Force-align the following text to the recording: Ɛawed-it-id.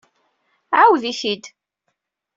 Ɛawed-it-id. 0.79 1.43